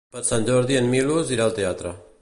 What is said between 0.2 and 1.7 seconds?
Sant Jordi en Milos irà al